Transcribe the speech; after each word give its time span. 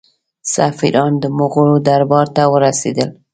سفیران 0.55 1.13
د 1.19 1.25
مغولو 1.37 1.75
دربار 1.87 2.27
ته 2.35 2.43
ورسېدل. 2.53 3.09